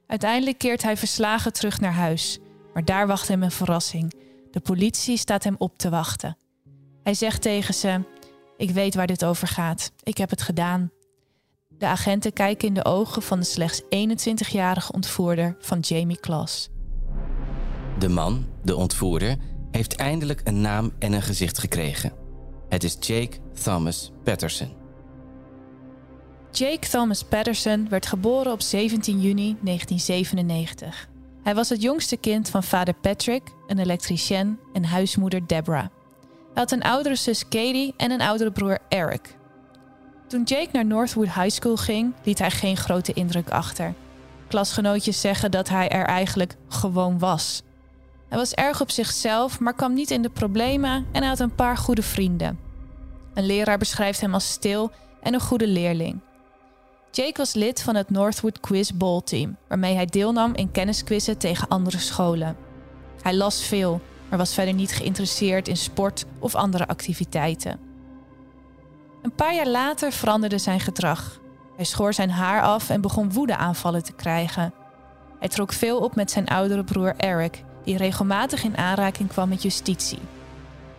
Uiteindelijk 0.06 0.58
keert 0.58 0.82
hij 0.82 0.96
verslagen 0.96 1.52
terug 1.52 1.80
naar 1.80 1.92
huis, 1.92 2.38
maar 2.74 2.84
daar 2.84 3.06
wacht 3.06 3.28
hem 3.28 3.42
een 3.42 3.50
verrassing. 3.50 4.14
De 4.50 4.60
politie 4.60 5.16
staat 5.16 5.44
hem 5.44 5.54
op 5.58 5.78
te 5.78 5.90
wachten. 5.90 6.36
Hij 7.02 7.14
zegt 7.14 7.42
tegen 7.42 7.74
ze: 7.74 8.00
Ik 8.56 8.70
weet 8.70 8.94
waar 8.94 9.06
dit 9.06 9.24
over 9.24 9.48
gaat. 9.48 9.92
Ik 10.02 10.16
heb 10.16 10.30
het 10.30 10.42
gedaan. 10.42 10.90
De 11.68 11.86
agenten 11.86 12.32
kijken 12.32 12.68
in 12.68 12.74
de 12.74 12.84
ogen 12.84 13.22
van 13.22 13.38
de 13.38 13.44
slechts 13.44 13.82
21-jarige 13.82 14.92
ontvoerder 14.92 15.56
van 15.60 15.78
Jamie 15.80 16.20
Klaas. 16.20 16.68
De 17.98 18.08
man, 18.08 18.46
de 18.62 18.76
ontvoerder, 18.76 19.36
heeft 19.70 19.96
eindelijk 19.96 20.40
een 20.44 20.61
naam 20.61 20.92
en 20.99 21.12
een 21.12 21.23
gezicht 21.23 21.58
gekregen. 21.58 22.12
Het 22.68 22.85
is 22.85 22.96
Jake 23.00 23.37
Thomas 23.62 24.12
Patterson. 24.25 24.68
Jake 26.50 26.88
Thomas 26.88 27.23
Patterson 27.23 27.88
werd 27.88 28.06
geboren 28.06 28.52
op 28.52 28.61
17 28.61 29.20
juni 29.20 29.56
1997. 29.61 31.08
Hij 31.42 31.54
was 31.54 31.68
het 31.68 31.82
jongste 31.82 32.16
kind 32.16 32.50
van 32.50 32.62
vader 32.62 32.94
Patrick, 32.94 33.42
een 33.66 33.78
elektricien, 33.78 34.58
en 34.73 34.85
huismoeder 34.85 35.46
Deborah. 35.46 35.87
Hij 36.56 36.64
had 36.64 36.70
een 36.70 36.82
oudere 36.82 37.14
zus 37.14 37.49
Katie 37.49 37.94
en 37.96 38.11
een 38.11 38.20
oudere 38.20 38.52
broer 38.52 38.78
Eric. 38.88 39.37
Toen 40.26 40.42
Jake 40.42 40.68
naar 40.73 40.87
Northwood 40.87 41.35
High 41.35 41.49
School 41.49 41.76
ging, 41.76 42.12
liet 42.25 42.38
hij 42.38 42.50
geen 42.50 42.76
grote 42.76 43.12
indruk 43.12 43.50
achter. 43.50 43.94
Klasgenootjes 44.49 45.20
zeggen 45.20 45.50
dat 45.50 45.68
hij 45.68 45.88
er 45.88 46.04
eigenlijk 46.04 46.56
gewoon 46.68 47.18
was. 47.18 47.62
Hij 48.28 48.38
was 48.38 48.54
erg 48.54 48.80
op 48.80 48.90
zichzelf, 48.90 49.61
maar 49.61 49.75
kwam 49.75 49.95
niet 49.95 50.11
in 50.11 50.23
de 50.23 50.30
problemen 50.30 51.06
en 51.12 51.23
had 51.23 51.38
een 51.38 51.54
paar 51.54 51.76
goede 51.76 52.02
vrienden. 52.02 52.59
Een 53.35 53.47
leraar 53.47 53.78
beschrijft 53.78 54.21
hem 54.21 54.35
als 54.35 54.50
stil 54.50 54.90
en 55.23 55.35
een 55.35 55.40
goede 55.40 55.66
leerling. 55.66 56.18
Jake 57.11 57.37
was 57.37 57.54
lid 57.54 57.83
van 57.83 57.95
het 57.95 58.11
Northwood 58.11 58.61
Quiz 58.61 58.90
Bowl 58.90 59.21
Team, 59.21 59.56
waarmee 59.68 59.95
hij 59.95 60.06
deelnam 60.06 60.54
in 60.54 60.71
kennisquizzen 60.71 61.38
tegen 61.38 61.68
andere 61.68 61.99
scholen. 61.99 62.56
Hij 63.23 63.35
las 63.35 63.62
veel, 63.64 64.00
maar 64.28 64.38
was 64.38 64.54
verder 64.54 64.75
niet 64.75 64.92
geïnteresseerd 64.92 65.68
in 65.68 65.76
sport 65.76 66.25
of 66.38 66.54
andere 66.54 66.87
activiteiten. 66.87 67.80
Een 69.23 69.35
paar 69.35 69.54
jaar 69.54 69.68
later 69.68 70.12
veranderde 70.12 70.59
zijn 70.59 70.80
gedrag. 70.80 71.40
Hij 71.76 71.85
schoor 71.85 72.14
zijn 72.14 72.30
haar 72.30 72.62
af 72.62 72.90
en 72.90 73.00
begon 73.00 73.33
woedeaanvallen 73.33 74.02
te 74.02 74.12
krijgen. 74.12 74.73
Hij 75.38 75.49
trok 75.49 75.73
veel 75.73 75.99
op 75.99 76.14
met 76.14 76.30
zijn 76.30 76.47
oudere 76.47 76.85
broer 76.85 77.14
Eric, 77.16 77.64
die 77.87 77.97
regelmatig 77.97 78.64
in 78.64 78.76
aanraking 78.76 79.28
kwam 79.28 79.49
met 79.49 79.62
justitie. 79.62 80.19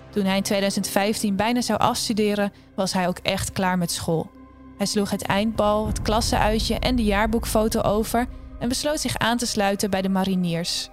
Toen 0.09 0.25
hij 0.25 0.37
in 0.37 0.43
2015 0.43 1.35
bijna 1.35 1.61
zou 1.61 1.79
afstuderen, 1.79 2.53
was 2.75 2.93
hij 2.93 3.07
ook 3.07 3.17
echt 3.17 3.51
klaar 3.51 3.77
met 3.77 3.91
school. 3.91 4.29
Hij 4.77 4.85
sloeg 4.85 5.09
het 5.09 5.21
eindbal, 5.21 5.87
het 5.87 6.01
klassenuitje 6.01 6.79
en 6.79 6.95
de 6.95 7.03
jaarboekfoto 7.03 7.81
over 7.81 8.27
en 8.59 8.69
besloot 8.69 8.99
zich 8.99 9.17
aan 9.17 9.37
te 9.37 9.45
sluiten 9.45 9.89
bij 9.89 10.01
de 10.01 10.09
mariniers. 10.09 10.89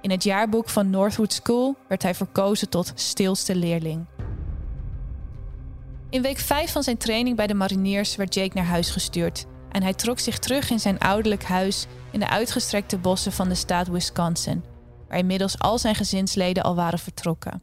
In 0.00 0.10
het 0.10 0.24
jaarboek 0.24 0.68
van 0.68 0.90
Northwood 0.90 1.32
School 1.32 1.76
werd 1.88 2.02
hij 2.02 2.14
verkozen 2.14 2.68
tot 2.68 2.92
stilste 2.94 3.54
leerling. 3.54 4.04
In 6.10 6.22
week 6.22 6.38
5 6.38 6.72
van 6.72 6.82
zijn 6.82 6.96
training 6.96 7.36
bij 7.36 7.46
de 7.46 7.54
mariniers 7.54 8.16
werd 8.16 8.34
Jake 8.34 8.56
naar 8.56 8.64
huis 8.64 8.90
gestuurd 8.90 9.46
en 9.70 9.82
hij 9.82 9.94
trok 9.94 10.18
zich 10.18 10.38
terug 10.38 10.70
in 10.70 10.80
zijn 10.80 10.98
ouderlijk 10.98 11.44
huis 11.44 11.86
in 12.10 12.20
de 12.20 12.28
uitgestrekte 12.28 12.98
bossen 12.98 13.32
van 13.32 13.48
de 13.48 13.54
staat 13.54 13.88
Wisconsin, 13.88 14.64
waar 15.10 15.18
inmiddels 15.18 15.58
al 15.58 15.78
zijn 15.78 15.94
gezinsleden 15.94 16.62
al 16.62 16.74
waren 16.74 16.98
vertrokken. 16.98 17.62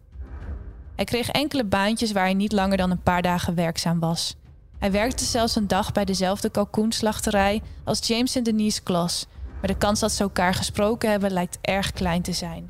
Hij 0.96 1.06
kreeg 1.06 1.30
enkele 1.30 1.66
baantjes 1.66 2.12
waar 2.12 2.24
hij 2.24 2.34
niet 2.34 2.51
langer 2.51 2.77
dan 2.77 2.92
een 2.92 3.04
paar 3.04 3.22
dagen 3.22 3.56
werkzaam 3.56 4.00
was. 4.00 4.36
Hij 4.80 4.92
werkte 4.92 5.24
zelfs 5.24 5.56
een 5.56 5.68
dag 5.68 5.92
bij 5.92 6.06
dezelfde 6.06 6.50
kalkoenslachterij 6.50 7.62
als 7.84 8.08
James 8.08 8.36
en 8.36 8.44
Denise 8.44 8.84
Kloss, 8.84 9.25
maar 9.60 9.68
de 9.68 9.77
kans 9.77 10.00
dat 10.00 10.12
ze 10.12 10.24
elkaar 10.24 10.54
gesproken 10.54 11.10
hebben 11.10 11.32
lijkt 11.32 11.58
erg 11.62 11.92
klein 11.92 12.22
te 12.22 12.32
zijn. 12.32 12.70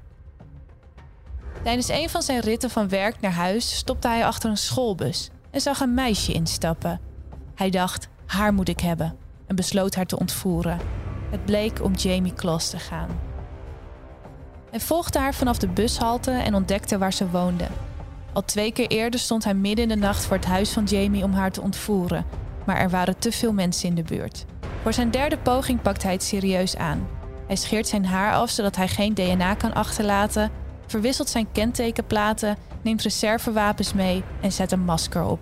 Tijdens 1.64 1.90
een 1.90 2.10
van 2.10 2.22
zijn 2.22 2.40
ritten 2.40 2.70
van 2.70 2.90
werk 2.90 3.22
naar 3.22 3.32
huis 3.32 3.78
stopte 3.78 4.08
hij 4.08 4.26
achter 4.26 4.50
een 4.50 4.58
schoolbus 4.58 5.30
en 5.52 5.62
zag 5.62 5.80
een 5.80 5.94
meisje 5.94 6.34
instappen. 6.34 7.00
Hij 7.56 7.70
dacht: 7.70 8.08
haar 8.26 8.54
moet 8.54 8.70
ik 8.70 8.80
hebben 8.80 9.18
en 9.48 9.56
besloot 9.56 9.96
haar 9.96 10.06
te 10.06 10.20
ontvoeren. 10.20 10.80
Het 11.30 11.46
bleek 11.46 11.84
om 11.84 11.94
Jamie 11.94 12.34
Kloss 12.34 12.70
te 12.70 12.80
gaan. 12.80 13.10
Hij 14.70 14.80
volgde 14.80 15.20
haar 15.20 15.34
vanaf 15.34 15.58
de 15.58 15.68
bushalte 15.68 16.32
en 16.32 16.56
ontdekte 16.56 16.98
waar 16.98 17.14
ze 17.14 17.30
woonde. 17.30 17.68
Al 18.34 18.46
twee 18.46 18.72
keer 18.72 18.88
eerder 18.88 19.20
stond 19.20 19.44
hij 19.44 19.54
midden 19.54 19.84
in 19.84 20.00
de 20.00 20.06
nacht 20.06 20.26
voor 20.26 20.36
het 20.36 20.46
huis 20.46 20.70
van 20.70 20.84
Jamie 20.84 21.24
om 21.24 21.34
haar 21.34 21.52
te 21.52 21.62
ontvoeren, 21.62 22.26
maar 22.66 22.78
er 22.78 22.90
waren 22.90 23.20
te 23.20 23.32
veel 23.32 23.54
mensen 23.54 23.90
in 23.90 23.96
de 23.96 24.04
buurt. 24.04 24.46
Voor 24.82 24.94
zijn 24.94 25.12
derde 25.12 25.38
poging 25.38 25.82
pakt 25.82 26.04
hij 26.04 26.12
het 26.12 26.24
serieus 26.24 26.76
aan. 26.76 27.08
Hij 27.48 27.56
scheert 27.56 27.88
zijn 27.88 28.06
haar 28.06 28.34
af 28.34 28.50
zodat 28.50 28.76
hij 28.76 28.88
geen 28.88 29.14
DNA 29.14 29.54
kan 29.54 29.74
achterlaten, 29.74 30.52
verwisselt 30.88 31.30
zijn 31.30 31.52
kentekenplaten, 31.52 32.58
neemt 32.82 33.02
reservewapens 33.02 33.94
mee 33.94 34.24
en 34.42 34.52
zet 34.52 34.72
een 34.72 34.84
masker 34.84 35.24
op. 35.24 35.40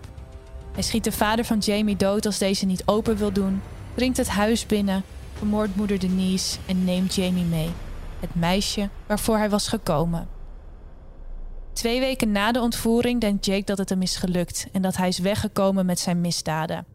Hij 0.73 0.83
schiet 0.83 1.03
de 1.03 1.11
vader 1.11 1.45
van 1.45 1.57
Jamie 1.57 1.95
dood 1.95 2.25
als 2.25 2.37
deze 2.37 2.65
niet 2.65 2.83
open 2.85 3.17
wil 3.17 3.31
doen, 3.31 3.61
dringt 3.93 4.17
het 4.17 4.29
huis 4.29 4.65
binnen, 4.65 5.03
vermoordt 5.37 5.75
moeder 5.75 5.99
Denise 5.99 6.57
en 6.65 6.83
neemt 6.83 7.15
Jamie 7.15 7.45
mee, 7.45 7.69
het 8.25 8.35
meisje 8.35 8.89
waarvoor 9.07 9.37
hij 9.37 9.49
was 9.49 9.67
gekomen. 9.67 10.27
Twee 11.73 11.99
weken 11.99 12.31
na 12.31 12.51
de 12.51 12.61
ontvoering 12.61 13.21
denkt 13.21 13.45
Jake 13.45 13.63
dat 13.63 13.77
het 13.77 13.89
hem 13.89 14.01
is 14.01 14.15
gelukt 14.15 14.67
en 14.71 14.81
dat 14.81 14.97
hij 14.97 15.07
is 15.07 15.19
weggekomen 15.19 15.85
met 15.85 15.99
zijn 15.99 16.21
misdaden. 16.21 16.85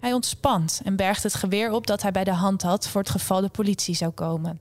Hij 0.00 0.12
ontspant 0.12 0.80
en 0.84 0.96
bergt 0.96 1.22
het 1.22 1.34
geweer 1.34 1.72
op 1.72 1.86
dat 1.86 2.02
hij 2.02 2.10
bij 2.10 2.24
de 2.24 2.32
hand 2.32 2.62
had 2.62 2.88
voor 2.88 3.00
het 3.00 3.10
geval 3.10 3.40
de 3.40 3.48
politie 3.48 3.94
zou 3.94 4.10
komen. 4.10 4.60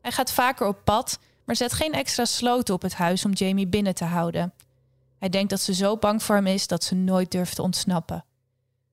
Hij 0.00 0.12
gaat 0.12 0.32
vaker 0.32 0.66
op 0.66 0.84
pad, 0.84 1.18
maar 1.44 1.56
zet 1.56 1.72
geen 1.72 1.92
extra 1.92 2.24
sloten 2.24 2.74
op 2.74 2.82
het 2.82 2.94
huis 2.94 3.24
om 3.24 3.32
Jamie 3.32 3.66
binnen 3.66 3.94
te 3.94 4.04
houden. 4.04 4.52
Hij 5.18 5.28
denkt 5.28 5.50
dat 5.50 5.60
ze 5.60 5.74
zo 5.74 5.96
bang 5.96 6.22
voor 6.22 6.34
hem 6.34 6.46
is 6.46 6.66
dat 6.66 6.84
ze 6.84 6.94
nooit 6.94 7.30
durft 7.30 7.54
te 7.54 7.62
ontsnappen. 7.62 8.24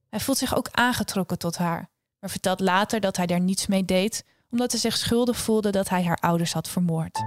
Hij 0.10 0.20
voelt 0.20 0.38
zich 0.38 0.56
ook 0.56 0.70
aangetrokken 0.72 1.38
tot 1.38 1.58
haar, 1.58 1.90
maar 2.20 2.30
vertelt 2.30 2.60
later 2.60 3.00
dat 3.00 3.18
hij 3.18 3.26
daar 3.26 3.40
niets 3.40 3.68
mee 3.68 3.86
deed 3.86 4.26
omdat 4.52 4.72
hij 4.72 4.80
zich 4.80 4.98
schuldig 4.98 5.38
voelde 5.38 5.70
dat 5.70 5.90
hij 5.90 6.04
haar 6.04 6.18
ouders 6.22 6.54
had 6.54 6.70
vermoord. 6.70 7.20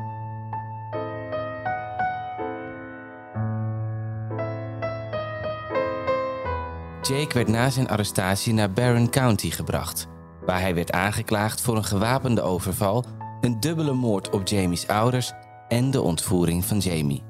Jake 7.03 7.35
werd 7.35 7.49
na 7.49 7.71
zijn 7.71 7.89
arrestatie 7.89 8.53
naar 8.53 8.73
Barron 8.73 9.11
County 9.11 9.51
gebracht, 9.51 10.07
waar 10.47 10.61
hij 10.61 10.75
werd 10.75 10.93
aangeklaagd 10.93 11.61
voor 11.61 11.77
een 11.77 11.85
gewapende 11.85 12.43
overval, 12.43 13.05
een 13.41 13.61
dubbele 13.61 13.93
moord 13.93 14.31
op 14.31 14.49
Jamie's 14.49 14.87
ouders 14.87 15.33
en 15.69 15.91
de 15.91 16.01
ontvoering 16.01 16.65
van 16.65 16.79
Jamie. 16.79 17.25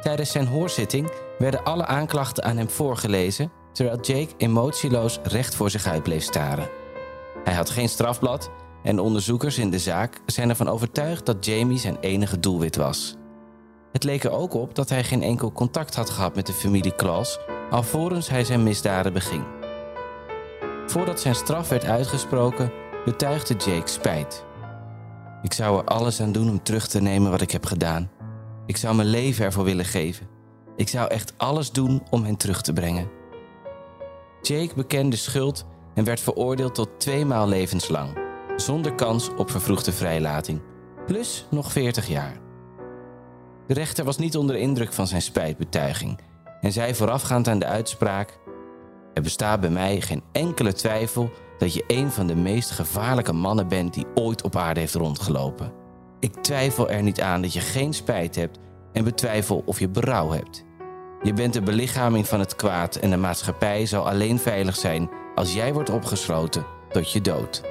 Tijdens 0.00 0.30
zijn 0.30 0.46
hoorzitting 0.46 1.10
werden 1.38 1.64
alle 1.64 1.86
aanklachten 1.86 2.44
aan 2.44 2.56
hem 2.56 2.70
voorgelezen, 2.70 3.52
terwijl 3.72 4.00
Jake 4.00 4.34
emotieloos 4.36 5.18
recht 5.22 5.54
voor 5.54 5.70
zich 5.70 5.86
uit 5.86 6.02
bleef 6.02 6.22
staren. 6.22 6.68
Hij 7.44 7.54
had 7.54 7.70
geen 7.70 7.88
strafblad 7.88 8.50
en 8.82 8.98
onderzoekers 8.98 9.58
in 9.58 9.70
de 9.70 9.78
zaak 9.78 10.20
zijn 10.26 10.48
ervan 10.48 10.68
overtuigd 10.68 11.26
dat 11.26 11.44
Jamie 11.44 11.78
zijn 11.78 11.96
enige 12.00 12.40
doelwit 12.40 12.76
was. 12.76 13.16
Het 13.92 14.04
leek 14.04 14.24
er 14.24 14.30
ook 14.30 14.54
op 14.54 14.74
dat 14.74 14.88
hij 14.88 15.04
geen 15.04 15.22
enkel 15.22 15.52
contact 15.52 15.94
had 15.94 16.10
gehad 16.10 16.34
met 16.34 16.46
de 16.46 16.52
familie 16.52 16.94
Klaus 16.94 17.38
alvorens 17.70 18.28
hij 18.28 18.44
zijn 18.44 18.62
misdaden 18.62 19.12
beging. 19.12 19.44
Voordat 20.86 21.20
zijn 21.20 21.34
straf 21.34 21.68
werd 21.68 21.84
uitgesproken, 21.84 22.72
betuigde 23.04 23.54
Jake 23.54 23.88
spijt. 23.88 24.44
Ik 25.42 25.52
zou 25.52 25.78
er 25.78 25.84
alles 25.84 26.20
aan 26.20 26.32
doen 26.32 26.48
om 26.48 26.62
terug 26.62 26.88
te 26.88 27.00
nemen 27.00 27.30
wat 27.30 27.40
ik 27.40 27.50
heb 27.50 27.66
gedaan. 27.66 28.10
Ik 28.66 28.76
zou 28.76 28.94
mijn 28.94 29.08
leven 29.08 29.44
ervoor 29.44 29.64
willen 29.64 29.84
geven. 29.84 30.28
Ik 30.76 30.88
zou 30.88 31.08
echt 31.08 31.32
alles 31.36 31.72
doen 31.72 32.02
om 32.10 32.24
hen 32.24 32.36
terug 32.36 32.62
te 32.62 32.72
brengen. 32.72 33.10
Jake 34.42 34.74
bekende 34.74 35.16
schuld 35.16 35.64
en 35.94 36.04
werd 36.04 36.20
veroordeeld 36.20 36.74
tot 36.74 36.88
twee 36.98 37.24
maal 37.24 37.48
levenslang, 37.48 38.18
zonder 38.60 38.94
kans 38.94 39.30
op 39.36 39.50
vervroegde 39.50 39.92
vrijlating, 39.92 40.60
plus 41.06 41.46
nog 41.50 41.72
40 41.72 42.08
jaar. 42.08 42.36
De 43.66 43.74
rechter 43.74 44.04
was 44.04 44.18
niet 44.18 44.36
onder 44.36 44.56
de 44.56 44.62
indruk 44.62 44.92
van 44.92 45.06
zijn 45.06 45.22
spijtbetuiging 45.22 46.18
en 46.60 46.72
zei 46.72 46.94
voorafgaand 46.94 47.48
aan 47.48 47.58
de 47.58 47.66
uitspraak: 47.66 48.38
Er 49.14 49.22
bestaat 49.22 49.60
bij 49.60 49.70
mij 49.70 50.00
geen 50.00 50.22
enkele 50.32 50.72
twijfel 50.72 51.30
dat 51.58 51.74
je 51.74 51.84
een 51.86 52.10
van 52.10 52.26
de 52.26 52.36
meest 52.36 52.70
gevaarlijke 52.70 53.32
mannen 53.32 53.68
bent 53.68 53.94
die 53.94 54.06
ooit 54.14 54.42
op 54.42 54.56
aarde 54.56 54.80
heeft 54.80 54.94
rondgelopen. 54.94 55.72
Ik 56.20 56.34
twijfel 56.34 56.90
er 56.90 57.02
niet 57.02 57.20
aan 57.20 57.42
dat 57.42 57.52
je 57.52 57.60
geen 57.60 57.94
spijt 57.94 58.34
hebt 58.34 58.58
en 58.92 59.04
betwijfel 59.04 59.62
of 59.66 59.78
je 59.80 59.88
berouw 59.88 60.30
hebt. 60.30 60.64
Je 61.22 61.32
bent 61.32 61.52
de 61.52 61.62
belichaming 61.62 62.28
van 62.28 62.40
het 62.40 62.56
kwaad 62.56 62.96
en 62.96 63.10
de 63.10 63.16
maatschappij 63.16 63.86
zal 63.86 64.08
alleen 64.08 64.38
veilig 64.38 64.76
zijn 64.76 65.10
als 65.34 65.54
jij 65.54 65.72
wordt 65.72 65.90
opgesloten 65.90 66.66
tot 66.88 67.12
je 67.12 67.20
dood. 67.20 67.69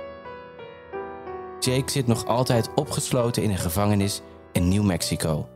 Jake 1.59 1.91
zit 1.91 2.07
nog 2.07 2.25
altijd 2.25 2.69
opgesloten 2.75 3.43
in 3.43 3.49
een 3.49 3.57
gevangenis 3.57 4.21
in 4.51 4.67
New 4.67 4.83
Mexico. 4.83 5.47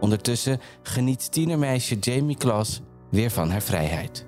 Ondertussen 0.00 0.60
geniet 0.82 1.32
tienermeisje 1.32 1.98
Jamie 1.98 2.36
Klaas 2.36 2.80
weer 3.08 3.30
van 3.30 3.50
haar 3.50 3.62
vrijheid. 3.62 4.26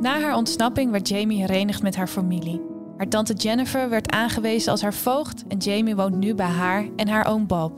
Na 0.00 0.20
haar 0.20 0.36
ontsnapping 0.36 0.90
werd 0.90 1.08
Jamie 1.08 1.40
herenigd 1.40 1.82
met 1.82 1.96
haar 1.96 2.08
familie. 2.08 2.60
Haar 2.96 3.08
tante 3.08 3.34
Jennifer 3.34 3.88
werd 3.88 4.10
aangewezen 4.10 4.70
als 4.70 4.82
haar 4.82 4.94
voogd 4.94 5.44
en 5.48 5.58
Jamie 5.58 5.96
woont 5.96 6.16
nu 6.16 6.34
bij 6.34 6.46
haar 6.46 6.88
en 6.96 7.08
haar 7.08 7.26
oom 7.26 7.46
Bob. 7.46 7.72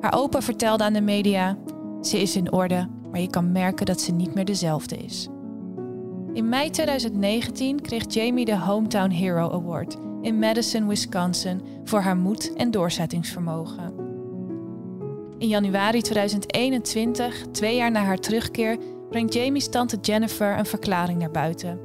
Haar 0.00 0.14
opa 0.14 0.42
vertelde 0.42 0.84
aan 0.84 0.92
de 0.92 1.00
media: 1.00 1.58
Ze 2.00 2.20
is 2.20 2.36
in 2.36 2.52
orde, 2.52 2.88
maar 3.14 3.22
je 3.22 3.30
kan 3.30 3.52
merken 3.52 3.86
dat 3.86 4.00
ze 4.00 4.12
niet 4.12 4.34
meer 4.34 4.44
dezelfde 4.44 4.96
is. 4.96 5.28
In 6.32 6.48
mei 6.48 6.70
2019 6.70 7.80
kreeg 7.80 8.04
Jamie 8.08 8.44
de 8.44 8.58
Hometown 8.58 9.10
Hero 9.10 9.50
Award 9.50 9.96
in 10.22 10.38
Madison, 10.38 10.88
Wisconsin 10.88 11.60
voor 11.84 12.00
haar 12.00 12.16
moed 12.16 12.52
en 12.54 12.70
doorzettingsvermogen. 12.70 13.94
In 15.38 15.48
januari 15.48 16.02
2021, 16.02 17.46
twee 17.52 17.76
jaar 17.76 17.90
na 17.90 18.00
haar 18.00 18.18
terugkeer, 18.18 18.78
brengt 19.10 19.34
Jamie's 19.34 19.68
tante 19.68 19.98
Jennifer 20.00 20.58
een 20.58 20.66
verklaring 20.66 21.18
naar 21.18 21.30
buiten. 21.30 21.80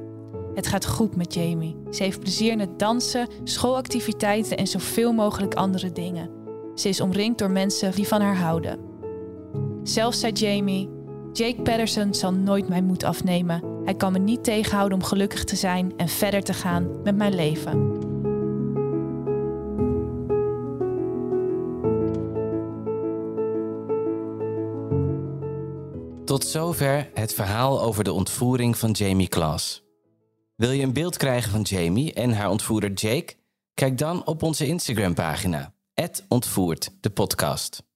Het 0.54 0.66
gaat 0.66 0.86
goed 0.86 1.16
met 1.16 1.34
Jamie. 1.34 1.76
Ze 1.90 2.02
heeft 2.02 2.20
plezier 2.20 2.60
in 2.60 2.68
dansen, 2.76 3.28
schoolactiviteiten 3.44 4.56
en 4.56 4.66
zoveel 4.66 5.12
mogelijk 5.12 5.54
andere 5.54 5.92
dingen. 5.92 6.30
Ze 6.74 6.88
is 6.88 7.00
omringd 7.00 7.38
door 7.38 7.50
mensen 7.50 7.92
die 7.92 8.08
van 8.08 8.20
haar 8.20 8.36
houden. 8.36 8.78
Zelfs 9.82 10.20
zei 10.20 10.32
Jamie: 10.32 10.98
Jake 11.32 11.62
Patterson 11.62 12.14
zal 12.14 12.32
nooit 12.32 12.68
mijn 12.68 12.84
moed 12.84 13.04
afnemen. 13.04 13.82
Hij 13.84 13.94
kan 13.94 14.12
me 14.12 14.18
niet 14.18 14.44
tegenhouden 14.44 14.98
om 14.98 15.04
gelukkig 15.04 15.44
te 15.44 15.56
zijn 15.56 15.92
en 15.96 16.08
verder 16.08 16.42
te 16.42 16.54
gaan 16.54 17.02
met 17.02 17.16
mijn 17.16 17.34
leven. 17.34 17.98
Tot 26.24 26.44
zover 26.44 27.10
het 27.14 27.34
verhaal 27.34 27.82
over 27.82 28.04
de 28.04 28.12
ontvoering 28.12 28.78
van 28.78 28.90
Jamie 28.90 29.28
Klaas. 29.28 29.82
Wil 30.56 30.70
je 30.70 30.82
een 30.82 30.92
beeld 30.92 31.16
krijgen 31.16 31.50
van 31.50 31.62
Jamie 31.62 32.12
en 32.12 32.32
haar 32.32 32.50
ontvoerder 32.50 32.92
Jake? 32.92 33.34
Kijk 33.74 33.98
dan 33.98 34.26
op 34.26 34.42
onze 34.42 34.66
Instagram-pagina, 34.66 35.74
ontvoert 36.28 36.90
de 37.00 37.10
podcast. 37.10 37.89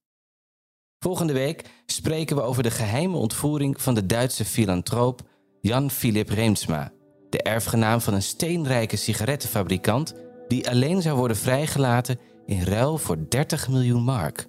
Volgende 1.05 1.33
week 1.33 1.65
spreken 1.85 2.35
we 2.35 2.41
over 2.41 2.63
de 2.63 2.71
geheime 2.71 3.17
ontvoering 3.17 3.81
van 3.81 3.93
de 3.93 4.05
Duitse 4.05 4.45
filantroop 4.45 5.21
Jan 5.61 5.91
Philip 5.91 6.29
Reemsma, 6.29 6.91
de 7.29 7.41
erfgenaam 7.41 8.01
van 8.01 8.13
een 8.13 8.21
steenrijke 8.21 8.95
sigarettenfabrikant 8.95 10.13
die 10.47 10.69
alleen 10.69 11.01
zou 11.01 11.17
worden 11.17 11.37
vrijgelaten 11.37 12.19
in 12.45 12.63
ruil 12.63 12.97
voor 12.97 13.17
30 13.29 13.69
miljoen 13.69 14.03
mark. 14.03 14.47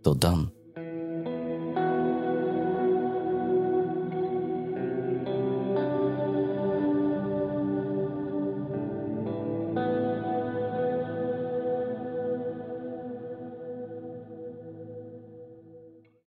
Tot 0.00 0.20
dan. 0.20 0.52